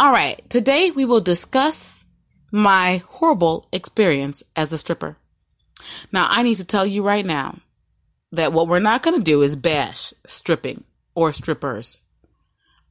All 0.00 0.12
right, 0.12 0.48
today 0.48 0.92
we 0.92 1.04
will 1.04 1.20
discuss 1.20 2.04
my 2.52 3.02
horrible 3.08 3.66
experience 3.72 4.44
as 4.54 4.72
a 4.72 4.78
stripper. 4.78 5.16
Now, 6.12 6.28
I 6.30 6.44
need 6.44 6.58
to 6.58 6.64
tell 6.64 6.86
you 6.86 7.02
right 7.02 7.26
now 7.26 7.58
that 8.30 8.52
what 8.52 8.68
we're 8.68 8.78
not 8.78 9.02
going 9.02 9.18
to 9.18 9.24
do 9.24 9.42
is 9.42 9.56
bash 9.56 10.14
stripping 10.24 10.84
or 11.16 11.32
strippers. 11.32 11.98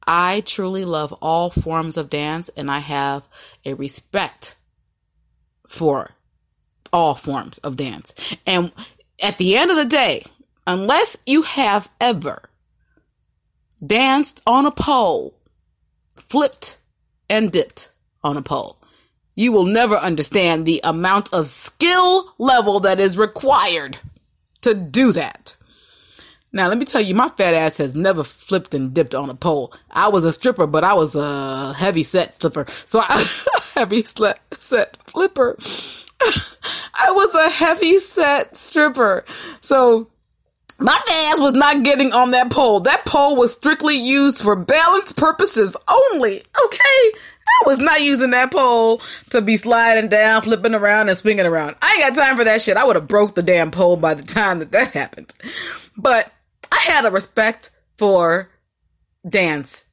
I 0.06 0.42
truly 0.42 0.84
love 0.84 1.14
all 1.22 1.48
forms 1.48 1.96
of 1.96 2.10
dance 2.10 2.50
and 2.50 2.70
I 2.70 2.80
have 2.80 3.26
a 3.64 3.72
respect 3.72 4.56
for 5.66 6.10
all 6.92 7.14
forms 7.14 7.56
of 7.58 7.76
dance. 7.76 8.36
And 8.46 8.70
at 9.22 9.38
the 9.38 9.56
end 9.56 9.70
of 9.70 9.78
the 9.78 9.86
day, 9.86 10.24
unless 10.66 11.16
you 11.24 11.40
have 11.40 11.88
ever 12.02 12.50
danced 13.84 14.42
on 14.46 14.66
a 14.66 14.70
pole, 14.70 15.32
flipped 16.14 16.76
and 17.28 17.52
dipped 17.52 17.90
on 18.22 18.36
a 18.36 18.42
pole, 18.42 18.78
you 19.36 19.52
will 19.52 19.64
never 19.64 19.94
understand 19.94 20.66
the 20.66 20.80
amount 20.84 21.32
of 21.32 21.46
skill 21.48 22.34
level 22.38 22.80
that 22.80 23.00
is 23.00 23.16
required 23.16 23.98
to 24.62 24.74
do 24.74 25.12
that. 25.12 25.56
Now, 26.52 26.68
let 26.68 26.78
me 26.78 26.86
tell 26.86 27.00
you, 27.00 27.14
my 27.14 27.28
fat 27.28 27.54
ass 27.54 27.76
has 27.76 27.94
never 27.94 28.24
flipped 28.24 28.74
and 28.74 28.94
dipped 28.94 29.14
on 29.14 29.28
a 29.28 29.34
pole. 29.34 29.72
I 29.90 30.08
was 30.08 30.24
a 30.24 30.32
stripper, 30.32 30.66
but 30.66 30.82
I 30.82 30.94
was 30.94 31.14
a 31.14 31.74
heavy 31.74 32.02
set 32.02 32.38
flipper. 32.40 32.64
So 32.86 33.00
I, 33.00 33.24
heavy 33.74 34.02
set 34.02 34.40
flipper. 34.50 35.56
I 36.94 37.10
was 37.12 37.34
a 37.34 37.50
heavy 37.50 37.98
set 37.98 38.56
stripper. 38.56 39.24
So 39.60 40.08
my 40.78 40.98
ass 41.10 41.40
was 41.40 41.54
not 41.54 41.82
getting 41.82 42.12
on 42.12 42.30
that 42.30 42.50
pole. 42.50 42.80
That 42.80 43.04
pole 43.04 43.36
was 43.36 43.52
strictly 43.52 43.96
used 43.96 44.40
for 44.40 44.54
balance 44.54 45.12
purposes 45.12 45.76
only. 45.88 46.36
Okay. 46.36 47.18
I 47.48 47.66
was 47.66 47.78
not 47.78 48.02
using 48.02 48.30
that 48.30 48.52
pole 48.52 49.00
to 49.30 49.40
be 49.40 49.56
sliding 49.56 50.08
down, 50.08 50.42
flipping 50.42 50.74
around, 50.74 51.08
and 51.08 51.16
swinging 51.16 51.46
around. 51.46 51.76
I 51.82 51.92
ain't 51.92 52.14
got 52.14 52.22
time 52.22 52.36
for 52.36 52.44
that 52.44 52.60
shit. 52.60 52.76
I 52.76 52.84
would 52.84 52.96
have 52.96 53.08
broke 53.08 53.34
the 53.34 53.42
damn 53.42 53.70
pole 53.70 53.96
by 53.96 54.14
the 54.14 54.22
time 54.22 54.60
that 54.60 54.72
that 54.72 54.92
happened. 54.92 55.32
But 55.96 56.32
I 56.70 56.78
had 56.80 57.04
a 57.06 57.10
respect 57.10 57.70
for 57.96 58.50
dance, 59.28 59.84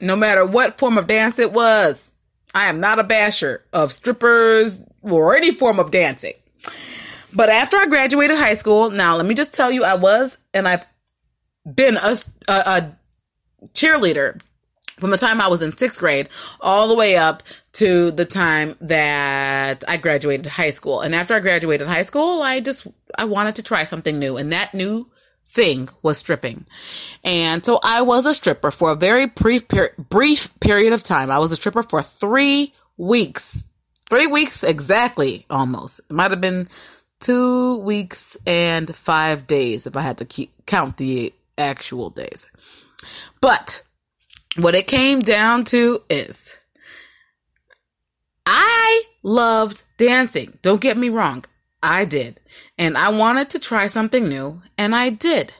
no 0.00 0.14
matter 0.14 0.46
what 0.46 0.78
form 0.78 0.98
of 0.98 1.06
dance 1.08 1.38
it 1.38 1.52
was. 1.52 2.12
I 2.54 2.68
am 2.68 2.80
not 2.80 2.98
a 2.98 3.04
basher 3.04 3.64
of 3.72 3.92
strippers 3.92 4.82
or 5.02 5.36
any 5.36 5.52
form 5.52 5.80
of 5.80 5.90
dancing. 5.90 6.34
But 7.32 7.48
after 7.48 7.76
I 7.76 7.86
graduated 7.86 8.36
high 8.36 8.54
school, 8.54 8.90
now 8.90 9.16
let 9.16 9.26
me 9.26 9.34
just 9.34 9.54
tell 9.54 9.70
you, 9.70 9.84
I 9.84 9.96
was 9.96 10.38
and 10.52 10.66
I've 10.66 10.84
been 11.64 11.96
a, 11.96 12.16
a, 12.48 12.52
a 12.52 12.96
cheerleader 13.68 14.40
from 15.00 15.10
the 15.10 15.16
time 15.16 15.40
I 15.40 15.48
was 15.48 15.62
in 15.62 15.76
sixth 15.76 15.98
grade 15.98 16.28
all 16.60 16.88
the 16.88 16.94
way 16.94 17.16
up 17.16 17.42
to 17.72 18.10
the 18.10 18.26
time 18.26 18.76
that 18.82 19.82
I 19.88 19.96
graduated 19.96 20.46
high 20.46 20.70
school. 20.70 21.00
And 21.00 21.14
after 21.14 21.34
I 21.34 21.40
graduated 21.40 21.88
high 21.88 22.02
school, 22.02 22.42
I 22.42 22.60
just 22.60 22.86
I 23.16 23.24
wanted 23.24 23.56
to 23.56 23.62
try 23.62 23.84
something 23.84 24.18
new, 24.18 24.36
and 24.36 24.52
that 24.52 24.74
new 24.74 25.08
thing 25.46 25.88
was 26.02 26.18
stripping. 26.18 26.66
And 27.24 27.64
so 27.64 27.80
I 27.82 28.02
was 28.02 28.26
a 28.26 28.34
stripper 28.34 28.70
for 28.70 28.92
a 28.92 28.96
very 28.96 29.26
brief 29.26 29.64
brief 30.08 30.60
period 30.60 30.92
of 30.92 31.02
time. 31.02 31.30
I 31.30 31.38
was 31.38 31.50
a 31.50 31.56
stripper 31.56 31.82
for 31.82 32.02
3 32.02 32.72
weeks. 32.96 33.64
3 34.10 34.26
weeks 34.26 34.62
exactly 34.62 35.46
almost. 35.50 36.00
It 36.00 36.12
might 36.12 36.30
have 36.30 36.40
been 36.40 36.68
2 37.20 37.78
weeks 37.78 38.36
and 38.46 38.94
5 38.94 39.46
days 39.46 39.86
if 39.86 39.96
I 39.96 40.00
had 40.00 40.18
to 40.18 40.24
keep 40.24 40.52
count 40.66 40.96
the 40.96 41.32
actual 41.56 42.10
days. 42.10 42.46
But 43.40 43.82
what 44.56 44.74
it 44.74 44.86
came 44.86 45.20
down 45.22 45.64
to 45.66 46.02
is 46.10 46.58
I 48.46 49.02
loved 49.22 49.84
dancing. 49.96 50.58
Don't 50.62 50.80
get 50.80 50.96
me 50.96 51.08
wrong. 51.08 51.44
I 51.82 52.04
did. 52.04 52.40
And 52.78 52.98
I 52.98 53.10
wanted 53.10 53.50
to 53.50 53.58
try 53.58 53.86
something 53.86 54.28
new, 54.28 54.60
and 54.76 54.94
I 54.94 55.10
did. 55.10 55.52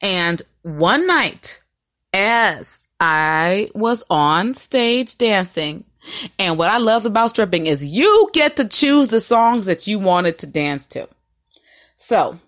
And 0.00 0.40
one 0.62 1.06
night, 1.06 1.60
as 2.12 2.78
I 2.98 3.70
was 3.74 4.04
on 4.10 4.54
stage 4.54 5.16
dancing, 5.16 5.84
and 6.38 6.58
what 6.58 6.70
I 6.70 6.78
loved 6.78 7.06
about 7.06 7.30
stripping 7.30 7.66
is 7.66 7.84
you 7.84 8.30
get 8.32 8.56
to 8.56 8.68
choose 8.68 9.08
the 9.08 9.20
songs 9.20 9.66
that 9.66 9.86
you 9.86 9.98
wanted 9.98 10.38
to 10.38 10.46
dance 10.46 10.86
to. 10.88 11.08
So 11.96 12.38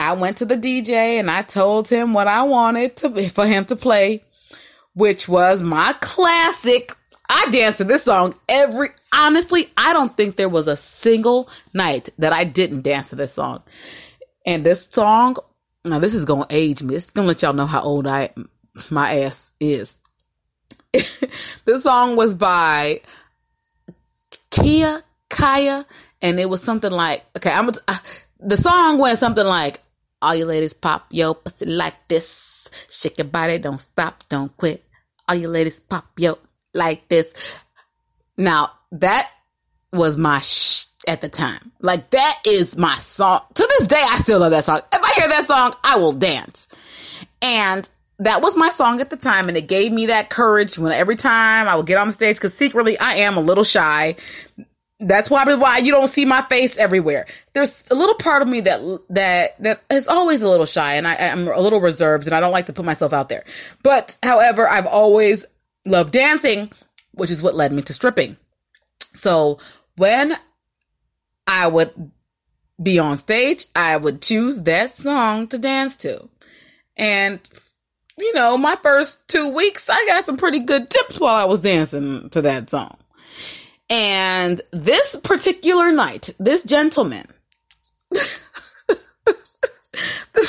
I 0.00 0.14
went 0.14 0.38
to 0.38 0.44
the 0.44 0.56
DJ 0.56 1.18
and 1.18 1.30
I 1.30 1.42
told 1.42 1.88
him 1.88 2.12
what 2.12 2.28
I 2.28 2.42
wanted 2.42 2.96
to 2.98 3.28
for 3.30 3.46
him 3.46 3.64
to 3.66 3.76
play 3.76 4.22
which 4.94 5.28
was 5.28 5.62
my 5.62 5.94
classic. 6.00 6.92
I 7.28 7.48
danced 7.50 7.78
to 7.78 7.84
this 7.84 8.04
song 8.04 8.34
every, 8.48 8.88
honestly, 9.12 9.68
I 9.76 9.92
don't 9.92 10.16
think 10.16 10.36
there 10.36 10.48
was 10.48 10.66
a 10.66 10.76
single 10.76 11.48
night 11.72 12.08
that 12.18 12.32
I 12.32 12.44
didn't 12.44 12.82
dance 12.82 13.10
to 13.10 13.16
this 13.16 13.34
song. 13.34 13.62
And 14.46 14.64
this 14.64 14.88
song, 14.90 15.36
now 15.84 15.98
this 15.98 16.14
is 16.14 16.24
going 16.24 16.46
to 16.48 16.54
age 16.54 16.82
me. 16.82 16.94
It's 16.94 17.10
going 17.10 17.24
to 17.24 17.28
let 17.28 17.42
y'all 17.42 17.52
know 17.54 17.66
how 17.66 17.82
old 17.82 18.06
I, 18.06 18.30
my 18.90 19.20
ass 19.20 19.52
is. 19.58 19.98
this 21.64 21.82
song 21.82 22.16
was 22.16 22.34
by 22.34 23.00
Khia 24.50 25.02
Kaya, 25.28 25.84
and 26.22 26.38
it 26.38 26.48
was 26.48 26.62
something 26.62 26.92
like, 26.92 27.24
okay, 27.36 27.50
I'm, 27.50 27.68
uh, 27.68 27.98
the 28.40 28.56
song 28.56 28.98
went 28.98 29.18
something 29.18 29.46
like, 29.46 29.80
all 30.22 30.34
you 30.34 30.46
ladies 30.46 30.72
pop 30.72 31.06
yo 31.10 31.34
pussy 31.34 31.66
like 31.66 31.94
this 32.08 32.54
Shake 32.90 33.18
your 33.18 33.26
body, 33.26 33.58
don't 33.58 33.80
stop, 33.80 34.24
don't 34.28 34.54
quit. 34.56 34.84
All 35.28 35.34
you 35.34 35.48
ladies 35.48 35.80
pop 35.80 36.06
yo 36.16 36.38
like 36.72 37.08
this. 37.08 37.54
Now 38.36 38.70
that 38.92 39.30
was 39.92 40.16
my 40.16 40.40
sh- 40.40 40.86
at 41.06 41.20
the 41.20 41.28
time. 41.28 41.72
Like 41.80 42.10
that 42.10 42.40
is 42.44 42.76
my 42.76 42.94
song. 42.96 43.42
To 43.54 43.66
this 43.78 43.86
day, 43.86 44.02
I 44.02 44.16
still 44.18 44.40
love 44.40 44.50
that 44.50 44.64
song. 44.64 44.80
If 44.92 45.02
I 45.02 45.20
hear 45.20 45.28
that 45.28 45.44
song, 45.44 45.74
I 45.84 45.96
will 45.96 46.12
dance. 46.12 46.68
And 47.40 47.88
that 48.18 48.42
was 48.42 48.56
my 48.56 48.68
song 48.68 49.00
at 49.00 49.10
the 49.10 49.16
time, 49.16 49.48
and 49.48 49.56
it 49.56 49.66
gave 49.66 49.92
me 49.92 50.06
that 50.06 50.30
courage 50.30 50.78
when 50.78 50.92
every 50.92 51.16
time 51.16 51.66
I 51.66 51.76
would 51.76 51.86
get 51.86 51.98
on 51.98 52.06
the 52.06 52.12
stage 52.12 52.36
because 52.36 52.54
secretly 52.54 52.98
I 52.98 53.16
am 53.16 53.36
a 53.36 53.40
little 53.40 53.64
shy. 53.64 54.16
That's 55.00 55.28
probably 55.28 55.56
why 55.56 55.78
you 55.78 55.90
don't 55.90 56.08
see 56.08 56.24
my 56.24 56.42
face 56.42 56.78
everywhere. 56.78 57.26
There's 57.52 57.82
a 57.90 57.94
little 57.94 58.14
part 58.14 58.42
of 58.42 58.48
me 58.48 58.60
that 58.60 58.80
that 59.10 59.60
that 59.60 59.82
is 59.90 60.06
always 60.06 60.42
a 60.42 60.48
little 60.48 60.66
shy, 60.66 60.94
and 60.94 61.08
I, 61.08 61.16
I'm 61.16 61.48
a 61.48 61.60
little 61.60 61.80
reserved, 61.80 62.26
and 62.26 62.34
I 62.34 62.40
don't 62.40 62.52
like 62.52 62.66
to 62.66 62.72
put 62.72 62.84
myself 62.84 63.12
out 63.12 63.28
there. 63.28 63.44
But 63.82 64.16
however, 64.22 64.68
I've 64.68 64.86
always 64.86 65.44
loved 65.84 66.12
dancing, 66.12 66.70
which 67.12 67.32
is 67.32 67.42
what 67.42 67.56
led 67.56 67.72
me 67.72 67.82
to 67.82 67.94
stripping. 67.94 68.36
So 69.14 69.58
when 69.96 70.36
I 71.48 71.66
would 71.66 72.12
be 72.80 73.00
on 73.00 73.16
stage, 73.16 73.66
I 73.74 73.96
would 73.96 74.22
choose 74.22 74.62
that 74.62 74.94
song 74.94 75.48
to 75.48 75.58
dance 75.58 75.96
to, 75.98 76.28
and 76.96 77.40
you 78.18 78.32
know, 78.34 78.56
my 78.56 78.76
first 78.82 79.26
two 79.28 79.54
weeks, 79.54 79.88
I 79.88 80.04
got 80.06 80.26
some 80.26 80.36
pretty 80.36 80.60
good 80.60 80.88
tips 80.88 81.18
while 81.18 81.34
I 81.34 81.46
was 81.46 81.62
dancing 81.62 82.30
to 82.30 82.42
that 82.42 82.70
song. 82.70 82.96
And 83.90 84.60
this 84.72 85.16
particular 85.16 85.92
night, 85.92 86.30
this 86.38 86.62
gentleman, 86.62 87.26
this 88.10 88.38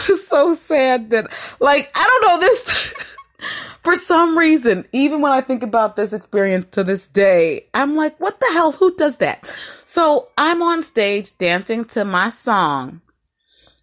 is 0.09 0.27
so 0.27 0.53
sad 0.53 1.09
that, 1.09 1.55
like, 1.59 1.91
I 1.95 2.07
don't 2.07 2.31
know, 2.31 2.39
this, 2.39 3.17
for 3.83 3.95
some 3.95 4.37
reason, 4.37 4.85
even 4.93 5.21
when 5.21 5.31
I 5.31 5.41
think 5.41 5.63
about 5.63 5.95
this 5.95 6.13
experience 6.13 6.67
to 6.71 6.83
this 6.83 7.07
day, 7.07 7.67
I'm 7.73 7.95
like, 7.95 8.19
what 8.19 8.39
the 8.39 8.49
hell? 8.53 8.71
Who 8.71 8.95
does 8.95 9.17
that? 9.17 9.45
So 9.85 10.29
I'm 10.37 10.61
on 10.61 10.83
stage 10.83 11.37
dancing 11.37 11.85
to 11.85 12.05
my 12.05 12.29
song. 12.29 13.01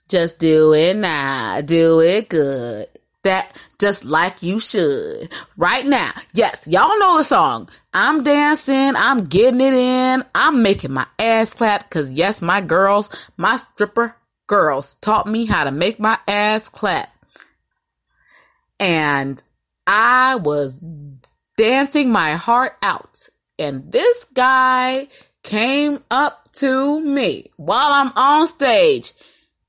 Just 0.08 0.38
do 0.38 0.72
it 0.72 0.96
now. 0.96 1.60
Do 1.62 2.00
it 2.00 2.28
good 2.28 2.88
that 3.22 3.52
just 3.78 4.04
like 4.04 4.42
you 4.42 4.58
should 4.58 5.32
right 5.56 5.86
now. 5.86 6.10
Yes, 6.34 6.66
y'all 6.66 6.98
know 6.98 7.18
the 7.18 7.24
song. 7.24 7.68
I'm 7.92 8.22
dancing, 8.24 8.92
I'm 8.96 9.24
getting 9.24 9.60
it 9.60 9.74
in, 9.74 10.24
I'm 10.34 10.62
making 10.62 10.92
my 10.92 11.06
ass 11.18 11.54
clap 11.54 11.88
because 11.88 12.12
yes, 12.12 12.42
my 12.42 12.60
girls, 12.60 13.30
my 13.36 13.56
stripper 13.56 14.16
girls 14.46 14.94
taught 14.96 15.26
me 15.26 15.46
how 15.46 15.64
to 15.64 15.70
make 15.70 15.98
my 15.98 16.18
ass 16.26 16.68
clap. 16.68 17.08
And 18.80 19.42
I 19.86 20.36
was 20.36 20.84
dancing 21.56 22.10
my 22.10 22.32
heart 22.32 22.76
out. 22.82 23.28
And 23.58 23.92
this 23.92 24.24
guy 24.24 25.08
came 25.42 25.98
up 26.10 26.50
to 26.54 27.00
me 27.00 27.50
while 27.56 27.92
I'm 27.92 28.12
on 28.16 28.48
stage. 28.48 29.12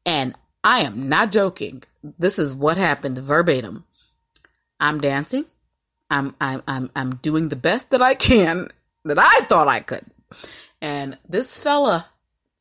And 0.05 0.35
I 0.63 0.81
am 0.81 1.09
not 1.09 1.31
joking 1.31 1.83
this 2.03 2.39
is 2.39 2.55
what 2.55 2.77
happened 2.77 3.17
verbatim. 3.19 3.85
I'm 4.79 4.99
dancing. 4.99 5.45
I'm 6.09 6.35
I'm 6.39 6.61
I'm 6.67 6.89
I'm 6.95 7.15
doing 7.17 7.49
the 7.49 7.55
best 7.55 7.91
that 7.91 8.01
I 8.01 8.13
can 8.13 8.67
that 9.05 9.19
I 9.19 9.45
thought 9.45 9.67
I 9.67 9.79
could. 9.79 10.05
And 10.81 11.17
this 11.27 11.61
fella 11.61 12.07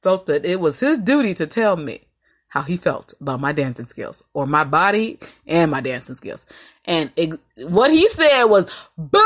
felt 0.00 0.26
that 0.26 0.46
it 0.46 0.60
was 0.60 0.80
his 0.80 0.98
duty 0.98 1.34
to 1.34 1.46
tell 1.46 1.76
me 1.76 2.02
how 2.48 2.62
he 2.62 2.76
felt 2.76 3.14
about 3.20 3.40
my 3.40 3.52
dancing 3.52 3.86
skills 3.86 4.28
or 4.34 4.46
my 4.46 4.64
body 4.64 5.18
and 5.46 5.70
my 5.70 5.80
dancing 5.80 6.14
skills. 6.14 6.46
And 6.84 7.10
it, 7.16 7.38
what 7.56 7.90
he 7.90 8.08
said 8.08 8.44
was, 8.44 8.66
boo! 8.96 9.20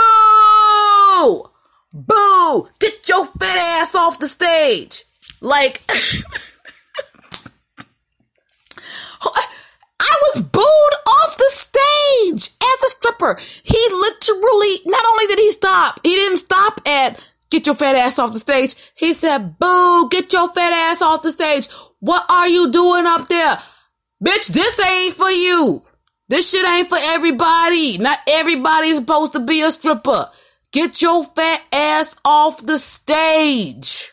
boo, 1.17 1.51
boo, 1.93 2.69
get 2.79 3.09
your 3.09 3.25
fat 3.25 3.81
ass 3.81 3.95
off 3.95 4.19
the 4.19 4.29
stage. 4.29 5.05
Like, 5.41 5.81
I 10.07 10.19
was 10.23 10.43
booed 10.43 10.95
off 11.07 11.37
the 11.37 11.51
stage 11.51 12.55
as 12.63 12.83
a 12.87 12.91
stripper. 12.91 13.39
He 13.63 13.87
literally, 13.91 14.75
not 14.87 15.05
only 15.07 15.27
did 15.27 15.39
he 15.39 15.51
stop, 15.51 16.01
he 16.05 16.15
didn't 16.15 16.39
stop 16.39 16.81
at 16.87 17.21
get 17.51 17.67
your 17.67 17.75
fat 17.75 17.97
ass 17.97 18.19
off 18.19 18.33
the 18.33 18.39
stage. 18.41 18.75
He 18.95 19.13
said, 19.13 19.59
boo, 19.59 20.09
get 20.11 20.33
your 20.33 20.49
fat 20.53 20.73
ass 20.73 21.03
off 21.03 21.23
the 21.23 21.33
stage. 21.33 21.69
What 22.01 22.25
are 22.31 22.49
you 22.49 22.71
doing 22.71 23.07
up 23.07 23.29
there? 23.29 23.59
Bitch, 24.25 24.49
this 24.49 24.79
ain't 24.81 25.15
for 25.15 25.31
you. 25.31 25.83
This 26.29 26.51
shit 26.51 26.67
ain't 26.67 26.89
for 26.89 26.99
everybody. 27.01 27.99
Not 27.99 28.19
everybody's 28.29 28.97
supposed 28.97 29.33
to 29.33 29.41
be 29.41 29.63
a 29.63 29.71
stripper. 29.71 30.29
Get 30.73 31.01
your 31.01 31.25
fat 31.25 31.63
ass 31.73 32.17
off 32.25 32.65
the 32.65 32.79
stage. 32.79 34.13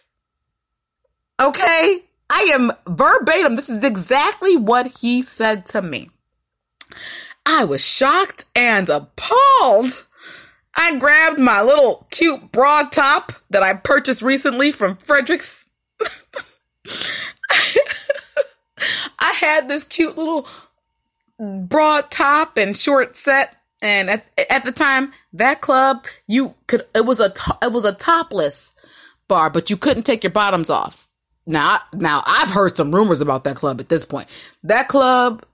Okay? 1.41 2.03
I 2.35 2.49
am 2.53 2.71
verbatim. 2.87 3.55
This 3.55 3.69
is 3.69 3.83
exactly 3.83 4.57
what 4.57 4.87
he 4.87 5.21
said 5.21 5.67
to 5.67 5.83
me. 5.83 6.09
I 7.45 7.63
was 7.65 7.85
shocked 7.85 8.45
and 8.55 8.89
appalled. 8.89 10.07
I 10.75 10.97
grabbed 10.97 11.37
my 11.37 11.61
little 11.61 12.07
cute 12.09 12.51
broad 12.51 12.91
top 12.91 13.33
that 13.51 13.61
I 13.61 13.75
purchased 13.75 14.23
recently 14.23 14.71
from 14.71 14.97
Fredericks. 14.97 15.65
I 19.19 19.31
had 19.33 19.69
this 19.69 19.83
cute 19.83 20.17
little 20.17 20.47
broad 21.37 22.09
top 22.09 22.57
and 22.57 22.75
short 22.75 23.15
set 23.15 23.55
and 23.83 24.09
at, 24.09 24.27
at 24.49 24.65
the 24.65 24.71
time 24.71 25.11
that 25.33 25.61
club 25.61 26.05
you 26.27 26.55
could 26.67 26.83
it 26.95 27.05
was 27.05 27.19
a 27.19 27.33
it 27.61 27.71
was 27.71 27.85
a 27.85 27.91
topless 27.93 28.73
bar 29.27 29.49
but 29.49 29.69
you 29.69 29.75
couldn't 29.75 30.03
take 30.03 30.23
your 30.23 30.31
bottoms 30.31 30.69
off 30.69 31.02
now 31.45 31.77
now 31.93 32.21
i've 32.25 32.49
heard 32.49 32.75
some 32.75 32.93
rumors 32.93 33.21
about 33.21 33.43
that 33.43 33.55
club 33.55 33.79
at 33.79 33.89
this 33.89 34.05
point 34.05 34.27
that 34.63 34.87
club 34.87 35.45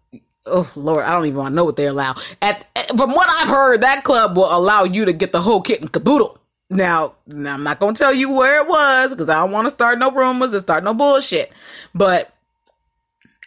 oh 0.46 0.72
lord 0.76 1.04
i 1.06 1.14
don't 1.14 1.26
even 1.26 1.38
want 1.38 1.52
to 1.52 1.56
know 1.56 1.66
what 1.66 1.76
they 1.76 1.88
allow 1.88 2.14
at 2.42 2.66
from 2.98 3.14
what 3.14 3.30
i've 3.30 3.50
heard 3.50 3.82
that 3.82 4.04
club 4.04 4.36
will 4.36 4.56
allow 4.56 4.84
you 4.84 5.06
to 5.06 5.14
get 5.14 5.32
the 5.32 5.42
whole 5.42 5.62
kit 5.62 5.82
and 5.82 5.92
caboodle 5.92 6.38
now, 6.72 7.16
now 7.26 7.56
i'm 7.56 7.64
not 7.64 7.80
to 7.80 7.94
tell 7.94 8.14
you 8.14 8.34
where 8.34 8.64
it 8.64 8.68
was 8.68 9.12
because 9.12 9.30
i 9.30 9.36
don't 9.36 9.52
want 9.52 9.66
to 9.66 9.72
start 9.72 9.98
no 9.98 10.12
rumors 10.12 10.54
and 10.54 10.62
start 10.62 10.84
no 10.84 10.94
bullshit 10.94 11.52
but 11.96 12.32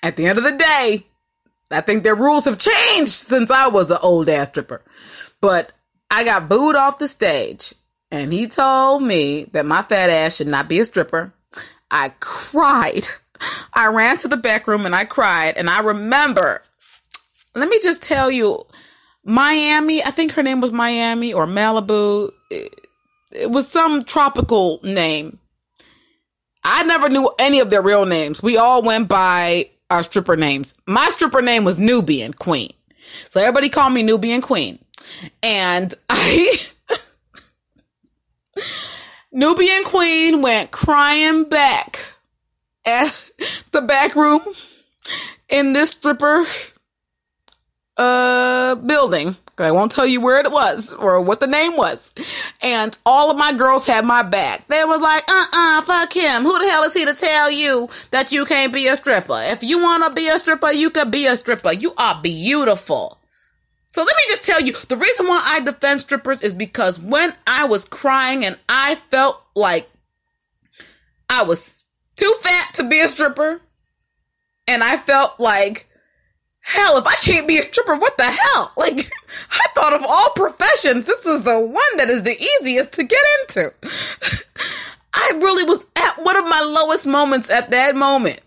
at 0.03 0.17
the 0.17 0.27
end 0.27 0.39
of 0.39 0.44
the 0.44 0.56
day 0.56 1.05
I 1.73 1.81
think 1.81 2.03
their 2.03 2.15
rules 2.15 2.44
have 2.44 2.59
changed 2.59 3.12
since 3.12 3.50
I 3.50 3.69
was 3.69 3.91
an 3.91 3.99
old 4.03 4.29
ass 4.29 4.49
stripper. 4.49 4.83
But 5.41 5.73
I 6.11 6.25
got 6.25 6.49
booed 6.49 6.77
off 6.77 6.99
the 6.99 7.09
stage 7.09 7.75
and 8.11 8.33
he 8.33 8.47
told 8.47 9.03
me 9.03 9.44
that 9.53 9.67
my 9.67 9.83
fat 9.83 10.11
ass 10.11 10.37
should 10.37 10.49
not 10.49 10.69
be 10.69 10.81
a 10.81 10.85
stripper. 10.85 11.33
I 11.93 12.09
cried. 12.19 13.06
I 13.75 13.89
ran 13.89 14.17
to 14.19 14.29
the 14.29 14.37
back 14.37 14.67
room 14.67 14.87
and 14.87 14.94
I 14.94 15.05
cried. 15.05 15.56
And 15.56 15.71
I 15.71 15.81
remember, 15.81 16.62
let 17.55 17.69
me 17.69 17.79
just 17.81 18.03
tell 18.03 18.31
you, 18.31 18.65
Miami, 19.25 20.03
I 20.03 20.11
think 20.11 20.33
her 20.33 20.43
name 20.43 20.61
was 20.61 20.73
Miami 20.73 21.33
or 21.33 21.47
Malibu. 21.47 22.33
It, 22.50 22.75
it 23.33 23.50
was 23.50 23.69
some 23.69 24.05
tropical 24.05 24.81
name. 24.83 25.39
I 26.65 26.85
never 26.85 27.09
knew 27.09 27.31
any 27.39 27.61
of 27.61 27.71
their 27.71 27.83
real 27.83 28.06
names. 28.06 28.43
We 28.43 28.56
all 28.56 28.83
went 28.83 29.09
by 29.09 29.71
our 29.91 30.03
stripper 30.03 30.37
names. 30.37 30.75
My 30.87 31.09
stripper 31.11 31.43
name 31.43 31.65
was 31.65 31.79
Nubian 31.79 32.33
Queen. 32.33 32.71
So 33.31 33.41
everybody 33.41 33.69
called 33.69 33.93
me 33.93 34.03
Nubian 34.03 34.41
Queen. 34.41 34.79
And 35.43 35.93
I 36.09 36.56
Nubian 39.32 39.84
Queen 39.84 40.43
went 40.43 40.70
crying 40.70 41.44
back 41.44 42.05
at 42.87 43.31
the 43.73 43.82
back 43.82 44.14
room 44.14 44.43
in 45.49 45.73
this 45.73 45.90
stripper 45.90 46.44
uh 47.96 48.75
building 48.76 49.37
I 49.58 49.73
won't 49.73 49.93
tell 49.93 50.06
you 50.06 50.20
where 50.20 50.40
it 50.40 50.50
was 50.50 50.93
or 50.94 51.20
what 51.20 51.40
the 51.40 51.46
name 51.46 51.76
was. 51.76 52.12
And 52.62 52.96
all 53.05 53.31
of 53.31 53.37
my 53.37 53.52
girls 53.52 53.87
had 53.87 54.05
my 54.05 54.23
back. 54.23 54.67
They 54.69 54.84
was 54.84 55.00
like, 55.00 55.25
uh-uh, 55.29 55.82
fuck 55.82 56.12
him. 56.12 56.43
Who 56.43 56.58
the 56.58 56.69
hell 56.69 56.84
is 56.84 56.94
he 56.94 57.05
to 57.05 57.14
tell 57.14 57.50
you 57.50 57.88
that 58.11 58.32
you 58.32 58.44
can't 58.44 58.73
be 58.73 58.88
a 58.88 58.96
stripper? 58.96 59.38
If 59.38 59.62
you 59.62 59.81
want 59.81 60.05
to 60.05 60.12
be 60.12 60.29
a 60.29 60.38
stripper, 60.38 60.73
you 60.73 60.90
can 60.90 61.11
be 61.11 61.26
a 61.26 61.37
stripper. 61.37 61.73
You 61.73 61.93
are 61.96 62.20
beautiful. 62.20 63.19
So 63.94 64.03
let 64.03 64.17
me 64.17 64.23
just 64.29 64.44
tell 64.44 64.61
you, 64.61 64.73
the 64.89 64.97
reason 64.97 65.27
why 65.27 65.43
I 65.44 65.61
defend 65.61 66.00
strippers 66.00 66.43
is 66.43 66.55
because 66.55 66.99
when 66.99 67.35
I 67.47 67.67
was 67.67 67.85
crying 67.85 68.44
and 68.44 68.59
I 68.69 68.94
felt 69.11 69.43
like 69.55 69.89
I 71.29 71.43
was 71.43 71.85
too 72.17 72.35
fat 72.41 72.75
to 72.75 72.85
be 72.89 73.00
a 73.00 73.09
stripper, 73.09 73.61
and 74.67 74.83
I 74.83 74.97
felt 74.97 75.39
like 75.39 75.89
hell, 76.61 76.97
if 76.97 77.06
I 77.06 77.15
can't 77.17 77.49
be 77.49 77.59
a 77.59 77.62
stripper, 77.62 77.97
what 77.97 78.17
the 78.17 78.25
hell? 78.25 78.73
Like, 78.83 78.99
I 79.50 79.67
thought 79.75 79.93
of 79.93 80.05
all 80.09 80.31
professions, 80.31 81.06
this 81.06 81.25
is 81.27 81.44
the 81.44 81.61
one 81.61 81.97
that 81.97 82.09
is 82.09 82.23
the 82.23 82.37
easiest 82.61 82.93
to 82.94 83.05
get 83.05 83.23
into. 83.41 83.73
I 85.15 85.33
really 85.37 85.65
was 85.65 85.85
at 85.97 86.25
one 86.25 86.37
of 86.37 86.44
my 86.44 86.61
lowest 86.61 87.06
moments 87.06 87.50
at 87.50 87.71
that 87.71 87.94
moment. 87.94 88.41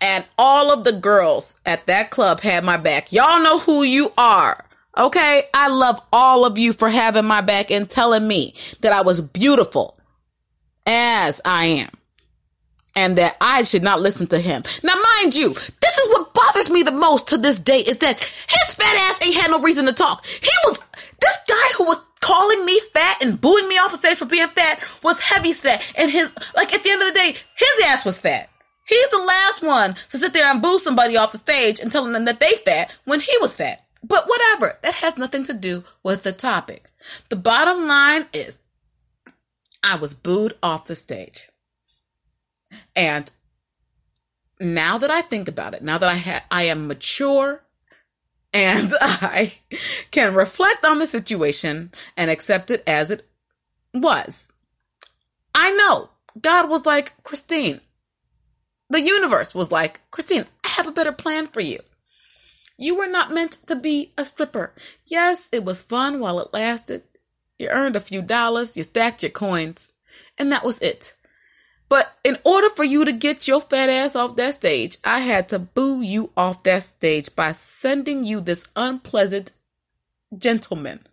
And 0.00 0.24
all 0.38 0.72
of 0.72 0.84
the 0.84 0.92
girls 0.92 1.60
at 1.66 1.86
that 1.86 2.10
club 2.10 2.40
had 2.40 2.64
my 2.64 2.76
back. 2.76 3.12
Y'all 3.12 3.42
know 3.42 3.58
who 3.58 3.82
you 3.82 4.12
are. 4.16 4.64
Okay. 4.96 5.42
I 5.54 5.68
love 5.68 6.00
all 6.12 6.44
of 6.44 6.58
you 6.58 6.72
for 6.72 6.88
having 6.88 7.24
my 7.24 7.40
back 7.40 7.70
and 7.70 7.88
telling 7.88 8.26
me 8.26 8.54
that 8.80 8.92
I 8.92 9.02
was 9.02 9.20
beautiful 9.20 9.98
as 10.86 11.40
I 11.44 11.66
am 11.66 11.90
and 12.94 13.16
that 13.16 13.36
I 13.40 13.62
should 13.62 13.82
not 13.82 14.00
listen 14.00 14.26
to 14.28 14.38
him. 14.38 14.62
Now, 14.82 14.94
mind 15.18 15.34
you, 15.34 15.54
this 15.54 15.98
is 15.98 16.08
what 16.10 16.34
bothers 16.34 16.70
me 16.70 16.82
the 16.82 16.92
most 16.92 17.28
to 17.28 17.38
this 17.38 17.58
day 17.58 17.80
is 17.80 17.98
that 17.98 18.18
his 18.18 18.74
fat 18.74 18.96
ass 18.96 19.24
ain't 19.24 19.36
had 19.36 19.50
no 19.50 19.60
reason 19.60 19.86
to 19.86 19.92
talk. 19.92 20.26
He 20.26 20.50
was, 20.66 20.78
this 21.20 21.38
guy 21.48 21.74
who 21.78 21.84
was 21.84 22.04
calling 22.20 22.64
me 22.64 22.78
fat 22.92 23.22
and 23.22 23.40
booing 23.40 23.68
me 23.68 23.78
off 23.78 23.92
the 23.92 23.96
stage 23.96 24.18
for 24.18 24.26
being 24.26 24.48
fat 24.48 24.86
was 25.02 25.18
heavy 25.18 25.52
set. 25.52 25.90
And 25.96 26.10
his, 26.10 26.32
like 26.54 26.74
at 26.74 26.82
the 26.82 26.90
end 26.90 27.02
of 27.02 27.08
the 27.12 27.18
day, 27.18 27.34
his 27.56 27.86
ass 27.86 28.04
was 28.04 28.20
fat. 28.20 28.50
He's 28.86 29.10
the 29.10 29.18
last 29.18 29.62
one 29.62 29.94
to 30.10 30.18
sit 30.18 30.32
there 30.34 30.44
and 30.46 30.60
boo 30.60 30.78
somebody 30.78 31.16
off 31.16 31.32
the 31.32 31.38
stage 31.38 31.80
and 31.80 31.90
telling 31.90 32.12
them 32.12 32.26
that 32.26 32.40
they 32.40 32.52
fat 32.64 32.96
when 33.04 33.20
he 33.20 33.34
was 33.40 33.56
fat. 33.56 33.84
But 34.02 34.28
whatever, 34.28 34.78
that 34.82 34.94
has 34.94 35.16
nothing 35.16 35.44
to 35.44 35.54
do 35.54 35.84
with 36.02 36.22
the 36.22 36.32
topic. 36.32 36.90
The 37.28 37.36
bottom 37.36 37.86
line 37.86 38.26
is, 38.32 38.58
I 39.82 39.96
was 39.96 40.14
booed 40.14 40.56
off 40.62 40.86
the 40.86 40.96
stage. 40.96 41.48
And 42.96 43.30
now 44.60 44.98
that 44.98 45.10
I 45.10 45.20
think 45.20 45.48
about 45.48 45.74
it, 45.74 45.82
now 45.82 45.98
that 45.98 46.08
I 46.08 46.16
ha- 46.16 46.44
I 46.50 46.64
am 46.64 46.88
mature 46.88 47.62
and 48.52 48.92
I 49.00 49.52
can 50.10 50.34
reflect 50.34 50.84
on 50.84 50.98
the 50.98 51.06
situation 51.06 51.92
and 52.16 52.30
accept 52.30 52.70
it 52.70 52.82
as 52.86 53.10
it 53.10 53.26
was. 53.94 54.48
I 55.54 55.70
know 55.72 56.10
God 56.40 56.68
was 56.68 56.86
like, 56.86 57.12
Christine, 57.24 57.80
the 58.88 59.00
universe 59.00 59.54
was 59.54 59.70
like, 59.70 60.00
Christine, 60.10 60.46
I 60.64 60.68
have 60.70 60.86
a 60.86 60.92
better 60.92 61.12
plan 61.12 61.46
for 61.46 61.60
you. 61.60 61.80
You 62.82 62.96
were 62.96 63.06
not 63.06 63.30
meant 63.30 63.52
to 63.68 63.76
be 63.76 64.12
a 64.18 64.24
stripper. 64.24 64.72
Yes, 65.06 65.48
it 65.52 65.64
was 65.64 65.82
fun 65.82 66.18
while 66.18 66.40
it 66.40 66.52
lasted. 66.52 67.04
You 67.56 67.68
earned 67.68 67.94
a 67.94 68.00
few 68.00 68.22
dollars, 68.22 68.76
you 68.76 68.82
stacked 68.82 69.22
your 69.22 69.30
coins, 69.30 69.92
and 70.36 70.50
that 70.50 70.64
was 70.64 70.80
it. 70.80 71.14
But 71.88 72.12
in 72.24 72.38
order 72.42 72.68
for 72.70 72.82
you 72.82 73.04
to 73.04 73.12
get 73.12 73.46
your 73.46 73.60
fat 73.60 73.88
ass 73.88 74.16
off 74.16 74.34
that 74.34 74.54
stage, 74.54 74.98
I 75.04 75.20
had 75.20 75.48
to 75.50 75.60
boo 75.60 76.00
you 76.00 76.32
off 76.36 76.64
that 76.64 76.82
stage 76.82 77.36
by 77.36 77.52
sending 77.52 78.24
you 78.24 78.40
this 78.40 78.64
unpleasant 78.74 79.52
gentleman 80.36 81.06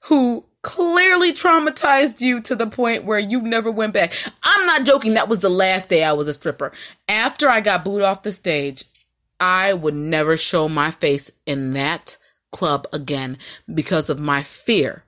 who 0.00 0.46
clearly 0.62 1.32
traumatized 1.32 2.20
you 2.20 2.40
to 2.40 2.56
the 2.56 2.66
point 2.66 3.04
where 3.04 3.20
you 3.20 3.40
never 3.40 3.70
went 3.70 3.94
back. 3.94 4.14
I'm 4.42 4.66
not 4.66 4.84
joking. 4.84 5.14
That 5.14 5.28
was 5.28 5.38
the 5.38 5.48
last 5.48 5.88
day 5.88 6.02
I 6.02 6.14
was 6.14 6.26
a 6.26 6.34
stripper. 6.34 6.72
After 7.08 7.48
I 7.48 7.60
got 7.60 7.84
booed 7.84 8.02
off 8.02 8.24
the 8.24 8.32
stage, 8.32 8.84
I 9.40 9.74
would 9.74 9.94
never 9.94 10.36
show 10.36 10.68
my 10.68 10.90
face 10.90 11.30
in 11.44 11.72
that 11.72 12.16
club 12.52 12.86
again 12.92 13.38
because 13.72 14.08
of 14.08 14.18
my 14.18 14.42
fear 14.42 15.04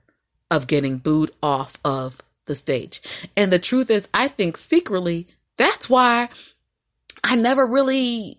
of 0.51 0.67
getting 0.67 0.97
booed 0.97 1.31
off 1.41 1.77
of 1.83 2.19
the 2.45 2.55
stage. 2.55 3.01
And 3.35 3.51
the 3.51 3.59
truth 3.59 3.89
is, 3.89 4.09
I 4.13 4.27
think 4.27 4.57
secretly 4.57 5.27
that's 5.57 5.89
why 5.89 6.29
I 7.23 7.35
never 7.35 7.65
really 7.65 8.37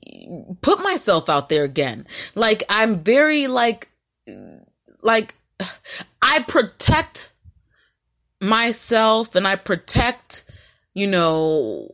put 0.62 0.82
myself 0.82 1.28
out 1.28 1.48
there 1.48 1.64
again. 1.64 2.06
Like 2.34 2.62
I'm 2.68 3.02
very 3.02 3.46
like 3.46 3.88
like 5.02 5.34
I 6.22 6.44
protect 6.46 7.30
myself 8.40 9.34
and 9.34 9.46
I 9.46 9.56
protect, 9.56 10.44
you 10.94 11.06
know, 11.06 11.92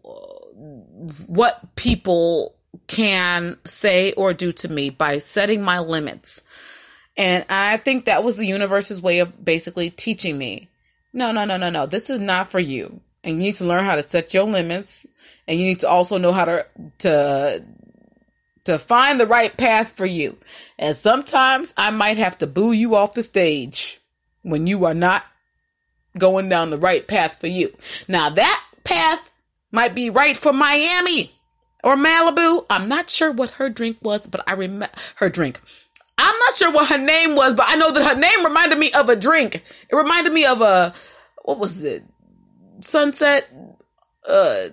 what 1.27 1.75
people 1.77 2.56
can 2.89 3.59
say 3.65 4.13
or 4.13 4.35
do 4.35 4.53
to 4.53 4.69
me 4.69 4.91
by 4.91 5.19
setting 5.19 5.63
my 5.63 5.81
limits. 5.81 6.43
And 7.17 7.45
I 7.49 7.79
think 7.79 8.05
that 8.07 8.25
was 8.25 8.37
the 8.37 8.47
universe's 8.47 9.03
way 9.03 9.21
of 9.21 9.45
basically 9.45 9.91
teaching 9.91 10.37
me 10.39 10.69
No, 11.13 11.33
no, 11.33 11.47
no, 11.47 11.57
no, 11.57 11.71
no. 11.71 11.87
This 11.87 12.11
is 12.11 12.21
not 12.21 12.51
for 12.51 12.61
you. 12.61 13.01
And 13.25 13.37
you 13.37 13.43
need 13.43 13.55
to 13.57 13.67
learn 13.67 13.85
how 13.85 13.97
to 13.97 14.03
set 14.03 14.35
your 14.35 14.45
limits. 14.45 15.07
And 15.49 15.59
you 15.59 15.67
need 15.67 15.81
to 15.81 15.89
also 15.89 16.19
know 16.19 16.33
how 16.33 16.45
to 16.45 16.67
to 16.99 17.65
to 18.67 18.79
find 18.79 19.19
the 19.19 19.27
right 19.27 19.57
path 19.57 19.97
for 19.97 20.07
you. 20.07 20.37
And 20.79 20.95
sometimes 20.95 21.73
I 21.77 21.91
might 21.91 22.19
have 22.19 22.39
to 22.39 22.47
boo 22.47 22.73
you 22.73 22.97
off 22.97 23.15
the 23.15 23.23
stage 23.23 24.01
when 24.43 24.67
you 24.67 24.85
are 24.85 24.95
not 24.95 25.25
going 26.19 26.49
down 26.49 26.71
the 26.71 26.79
right 26.79 27.07
path 27.07 27.41
for 27.41 27.47
you. 27.47 27.75
Now 28.09 28.31
that 28.31 28.65
path 28.85 29.31
might 29.73 29.95
be 29.95 30.11
right 30.11 30.37
for 30.37 30.53
Miami 30.53 31.36
or 31.85 31.97
Malibu. 31.97 32.67
I'm 32.71 32.89
not 32.89 33.11
sure 33.11 33.33
what 33.33 33.51
her 33.51 33.69
drink 33.69 33.99
was, 34.03 34.27
but 34.27 34.43
I 34.49 34.53
remember 34.53 34.89
her 35.17 35.29
drink. 35.29 35.61
I'm 36.19 36.39
not 36.39 36.55
sure 36.55 36.73
what 36.73 36.89
her 36.89 36.99
name 36.99 37.35
was, 37.35 37.55
but 37.55 37.67
I 37.69 37.77
know 37.77 37.91
that 37.91 38.15
her 38.15 38.19
name 38.19 38.45
reminded 38.45 38.79
me 38.79 38.91
of 38.93 39.09
a 39.09 39.17
drink. 39.17 39.57
It 39.57 39.95
reminded 39.95 40.33
me 40.33 40.47
of 40.47 40.61
a 40.61 40.95
what 41.45 41.59
was 41.59 41.85
it? 41.85 42.03
Sunset 42.81 43.49
uh 44.27 44.69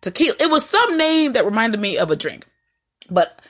tequila. 0.00 0.36
It 0.40 0.50
was 0.50 0.64
some 0.64 0.96
name 0.96 1.32
that 1.34 1.44
reminded 1.44 1.80
me 1.80 1.98
of 1.98 2.10
a 2.10 2.16
drink. 2.16 2.46
But 3.10 3.42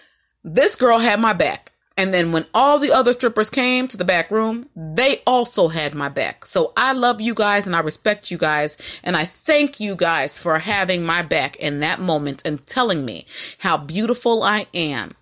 this 0.43 0.77
girl 0.77 0.99
had 0.99 1.21
my 1.21 1.33
back. 1.33 1.73
And 1.99 2.13
then 2.13 2.31
when 2.31 2.45
all 2.53 2.79
the 2.79 2.93
other 2.93 3.15
strippers 3.15 3.49
came 3.49 3.89
to 3.89 3.97
the 3.97 4.05
back 4.05 4.31
room, 4.31 4.69
they 4.77 5.23
also 5.27 5.69
had 5.69 5.95
my 5.95 6.11
back. 6.11 6.45
So 6.45 6.73
I 6.77 6.93
love 6.93 7.23
you 7.23 7.35
guys 7.35 7.67
and 7.67 7.75
I 7.75 7.81
respect 7.81 8.31
you 8.31 8.37
guys. 8.37 9.01
And 9.03 9.17
I 9.17 9.25
thank 9.25 9.81
you 9.81 9.97
guys 9.97 10.39
for 10.39 10.59
having 10.59 11.05
my 11.05 11.23
back 11.23 11.57
in 11.57 11.81
that 11.81 11.99
moment 11.99 12.43
and 12.45 12.65
telling 12.67 13.05
me 13.05 13.25
how 13.59 13.79
beautiful 13.79 14.43
I 14.43 14.67
am. 14.75 15.15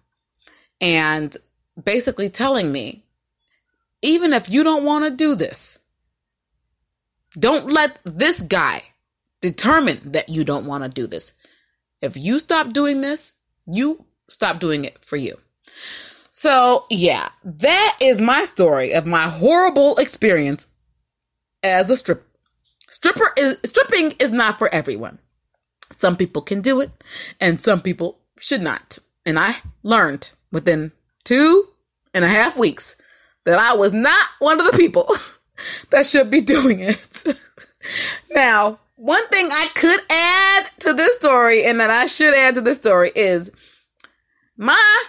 And 0.80 1.36
basically 1.82 2.28
telling 2.28 2.72
me, 2.72 3.04
even 4.02 4.32
if 4.32 4.48
you 4.48 4.64
don't 4.64 4.84
want 4.84 5.04
to 5.04 5.10
do 5.12 5.36
this, 5.36 5.78
don't 7.38 7.66
let 7.66 7.98
this 8.04 8.42
guy 8.42 8.82
determine 9.40 10.12
that 10.12 10.28
you 10.28 10.44
don't 10.44 10.66
want 10.66 10.82
to 10.82 10.90
do 10.90 11.06
this. 11.06 11.32
If 12.00 12.16
you 12.16 12.38
stop 12.38 12.72
doing 12.72 13.00
this, 13.00 13.34
you 13.66 14.04
stop 14.28 14.58
doing 14.58 14.84
it 14.84 15.04
for 15.04 15.16
you. 15.16 15.36
So, 16.34 16.84
yeah, 16.90 17.28
that 17.44 17.96
is 18.00 18.20
my 18.20 18.44
story 18.44 18.92
of 18.92 19.06
my 19.06 19.28
horrible 19.28 19.96
experience 19.98 20.66
as 21.62 21.88
a 21.90 21.96
stripper. 21.96 22.26
Stripper 22.90 23.32
is 23.38 23.56
stripping 23.64 24.12
is 24.18 24.32
not 24.32 24.58
for 24.58 24.68
everyone. 24.68 25.20
Some 25.96 26.16
people 26.16 26.42
can 26.42 26.60
do 26.60 26.80
it 26.80 26.90
and 27.40 27.60
some 27.60 27.80
people 27.80 28.18
should 28.40 28.62
not. 28.62 28.98
And 29.24 29.38
I 29.38 29.54
learned 29.84 30.32
within 30.50 30.90
two 31.22 31.68
and 32.12 32.24
a 32.24 32.28
half 32.28 32.58
weeks 32.58 32.96
that 33.44 33.60
I 33.60 33.76
was 33.76 33.92
not 33.92 34.26
one 34.40 34.58
of 34.58 34.66
the 34.66 34.76
people 34.76 35.14
that 35.90 36.04
should 36.04 36.30
be 36.30 36.40
doing 36.40 36.80
it. 36.80 37.24
now, 38.30 38.80
one 38.96 39.26
thing 39.28 39.46
I 39.52 39.68
could 39.76 40.00
add 40.10 40.70
to 40.80 40.94
this 40.94 41.14
story 41.14 41.64
and 41.64 41.78
that 41.78 41.90
I 41.90 42.06
should 42.06 42.34
add 42.34 42.56
to 42.56 42.60
this 42.60 42.78
story 42.78 43.12
is 43.14 43.52
my 44.56 45.04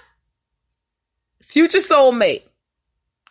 future 1.55 1.77
soulmate 1.77 2.43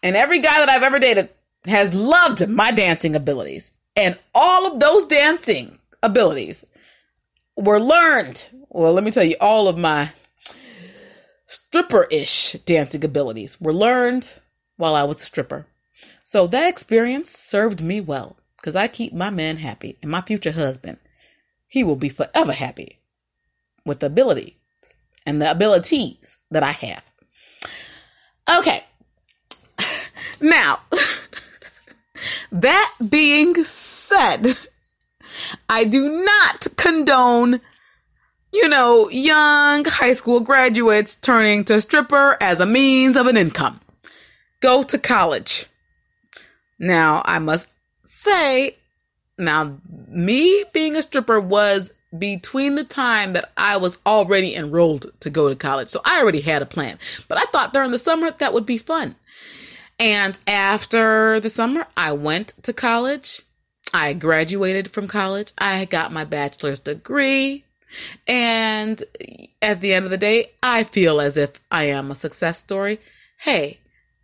and 0.02 0.16
every 0.16 0.38
guy 0.38 0.60
that 0.60 0.70
I've 0.70 0.82
ever 0.82 0.98
dated 0.98 1.28
has 1.66 1.94
loved 1.94 2.48
my 2.48 2.70
dancing 2.70 3.14
abilities. 3.14 3.70
And 3.96 4.18
all 4.34 4.66
of 4.66 4.80
those 4.80 5.04
dancing 5.04 5.78
abilities 6.02 6.64
were 7.54 7.78
learned. 7.78 8.48
Well, 8.70 8.94
let 8.94 9.04
me 9.04 9.10
tell 9.10 9.24
you, 9.24 9.36
all 9.42 9.68
of 9.68 9.76
my 9.76 10.10
stripper 11.46 12.06
ish 12.10 12.52
dancing 12.64 13.04
abilities 13.04 13.60
were 13.60 13.74
learned 13.74 14.32
while 14.78 14.94
I 14.94 15.04
was 15.04 15.20
a 15.20 15.26
stripper. 15.26 15.66
So 16.22 16.46
that 16.46 16.70
experience 16.70 17.30
served 17.30 17.82
me 17.82 18.00
well 18.00 18.36
because 18.56 18.74
I 18.74 18.88
keep 18.88 19.12
my 19.12 19.28
man 19.28 19.58
happy 19.58 19.98
and 20.00 20.10
my 20.10 20.22
future 20.22 20.52
husband. 20.52 20.96
He 21.68 21.84
will 21.84 21.96
be 21.96 22.08
forever 22.08 22.52
happy 22.52 23.00
with 23.84 24.00
the 24.00 24.06
ability 24.06 24.56
and 25.26 25.42
the 25.42 25.50
abilities 25.50 26.38
that 26.50 26.62
I 26.62 26.72
have. 26.72 27.04
Okay. 28.48 28.84
Now, 30.40 30.80
that 32.52 32.94
being 33.08 33.54
said, 33.64 34.58
I 35.68 35.84
do 35.84 36.24
not 36.24 36.66
condone, 36.76 37.60
you 38.52 38.68
know, 38.68 39.08
young 39.08 39.84
high 39.86 40.12
school 40.12 40.40
graduates 40.40 41.16
turning 41.16 41.64
to 41.64 41.80
stripper 41.80 42.36
as 42.40 42.60
a 42.60 42.66
means 42.66 43.16
of 43.16 43.26
an 43.26 43.36
income. 43.36 43.80
Go 44.60 44.82
to 44.82 44.98
college. 44.98 45.66
Now, 46.78 47.22
I 47.24 47.38
must 47.38 47.68
say, 48.04 48.76
now, 49.38 49.78
me 50.08 50.64
being 50.72 50.96
a 50.96 51.02
stripper 51.02 51.40
was 51.40 51.92
between 52.18 52.74
the 52.74 52.84
time 52.84 53.32
that 53.32 53.50
I 53.56 53.76
was 53.76 53.98
already 54.06 54.54
enrolled 54.54 55.06
to 55.20 55.30
go 55.30 55.48
to 55.48 55.56
college. 55.56 55.88
So 55.88 56.00
I 56.04 56.20
already 56.20 56.40
had 56.40 56.62
a 56.62 56.66
plan. 56.66 56.98
But 57.28 57.38
I 57.38 57.44
thought 57.44 57.72
during 57.72 57.90
the 57.90 57.98
summer 57.98 58.30
that 58.30 58.52
would 58.52 58.66
be 58.66 58.78
fun. 58.78 59.16
And 59.98 60.38
after 60.46 61.40
the 61.40 61.50
summer, 61.50 61.86
I 61.96 62.12
went 62.12 62.54
to 62.62 62.72
college. 62.72 63.42
I 63.92 64.12
graduated 64.12 64.90
from 64.90 65.08
college. 65.08 65.52
I 65.56 65.84
got 65.84 66.12
my 66.12 66.24
bachelor's 66.24 66.80
degree. 66.80 67.64
And 68.26 69.02
at 69.62 69.80
the 69.80 69.94
end 69.94 70.04
of 70.04 70.10
the 70.10 70.18
day, 70.18 70.50
I 70.62 70.84
feel 70.84 71.20
as 71.20 71.36
if 71.36 71.60
I 71.70 71.84
am 71.84 72.10
a 72.10 72.16
success 72.16 72.58
story. 72.58 72.98
Hey, 73.38 73.78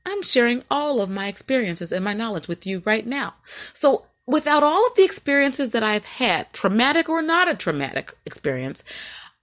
I'm 0.06 0.22
sharing 0.22 0.64
all 0.70 1.00
of 1.00 1.10
my 1.10 1.28
experiences 1.28 1.92
and 1.92 2.04
my 2.04 2.14
knowledge 2.14 2.48
with 2.48 2.66
you 2.66 2.82
right 2.84 3.06
now. 3.06 3.34
So 3.72 4.06
without 4.30 4.62
all 4.62 4.86
of 4.86 4.94
the 4.94 5.04
experiences 5.04 5.70
that 5.70 5.82
I've 5.82 6.06
had, 6.06 6.52
traumatic 6.52 7.08
or 7.08 7.22
not 7.22 7.50
a 7.50 7.54
traumatic 7.54 8.14
experience, 8.24 8.84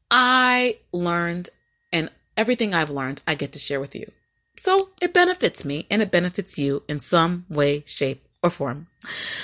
I 0.09 0.77
learned 0.91 1.49
and 1.91 2.09
everything 2.35 2.73
I've 2.73 2.89
learned, 2.89 3.21
I 3.27 3.35
get 3.35 3.53
to 3.53 3.59
share 3.59 3.79
with 3.79 3.95
you. 3.95 4.11
So 4.57 4.89
it 5.01 5.13
benefits 5.13 5.65
me 5.65 5.85
and 5.91 6.01
it 6.01 6.11
benefits 6.11 6.57
you 6.57 6.83
in 6.87 6.99
some 6.99 7.45
way, 7.49 7.83
shape, 7.85 8.23
or 8.43 8.49
form. 8.49 8.87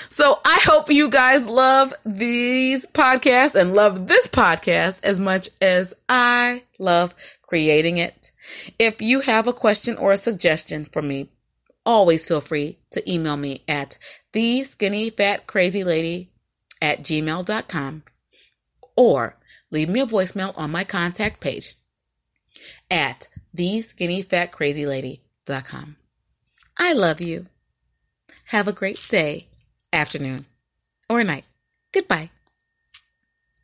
So 0.10 0.40
I 0.46 0.60
hope 0.64 0.90
you 0.90 1.10
guys 1.10 1.48
love 1.48 1.94
these 2.06 2.86
podcasts 2.86 3.56
and 3.56 3.74
love 3.74 4.08
this 4.08 4.28
podcast 4.28 5.04
as 5.04 5.20
much 5.20 5.50
as 5.62 5.94
I 6.10 6.64
love 6.80 7.14
creating 7.42 7.98
it. 7.98 8.32
If 8.80 9.02
you 9.02 9.22
have 9.22 9.48
a 9.48 9.54
question 9.54 9.98
or 9.98 10.12
a 10.12 10.18
suggestion 10.18 10.86
for 10.86 11.02
me, 11.02 11.30
always 11.86 12.28
feel 12.28 12.42
free 12.42 12.78
to 12.92 13.12
email 13.12 13.38
me 13.38 13.64
at 13.68 13.98
the 14.34 14.64
skinny 14.64 15.10
fat 15.10 15.48
crazy 15.48 15.84
lady 15.84 16.30
at 16.82 17.00
gmail.com 17.00 18.04
or 18.96 19.36
leave 19.72 19.90
me 19.90 20.00
a 20.02 20.06
voicemail 20.06 20.54
on 20.58 20.72
my 20.72 20.84
contact 20.84 21.40
page 21.40 21.76
at 22.90 23.28
the 23.54 23.82
skinny 23.82 24.22
fat 24.22 24.52
crazy 24.52 24.86
lady.com. 24.86 25.96
I 26.78 26.94
love 26.94 27.22
you. 27.22 27.48
Have 28.48 28.68
a 28.68 28.74
great 28.74 29.04
day, 29.10 29.48
afternoon, 29.92 30.46
or 31.10 31.24
night. 31.24 31.46
Goodbye. 31.92 32.30